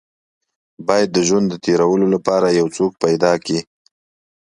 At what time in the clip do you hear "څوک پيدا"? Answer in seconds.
2.77-3.33